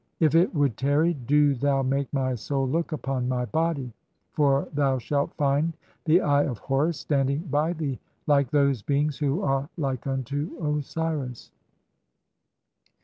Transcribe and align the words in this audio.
1 0.17 0.25
"If 0.25 0.33
it 0.33 0.55
would 0.55 0.71
(6) 0.71 0.81
tarry, 0.81 1.13
do 1.13 1.53
thou 1.53 1.83
make 1.83 2.11
my 2.11 2.33
soul 2.33 2.65
to 2.65 2.71
look 2.71 2.91
upon 2.91 3.29
my 3.29 3.45
"body, 3.45 3.85
2 3.89 3.93
for 4.31 4.67
thou 4.73 4.97
shalt 4.97 5.31
find 5.35 5.77
the 6.05 6.21
Eye 6.21 6.41
of 6.43 6.57
Horus 6.57 6.97
standing 6.99 7.41
by 7.51 7.73
thee 7.73 7.97
"(7) 7.97 7.99
like 8.25 8.49
those 8.49 8.81
[beings 8.81 9.19
who 9.19 9.43
are 9.43 9.69
like 9.77 10.07
unto 10.07 10.57
Osiris]. 10.59 11.51